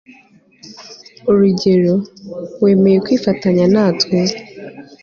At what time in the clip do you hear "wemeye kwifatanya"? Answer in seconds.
2.63-3.65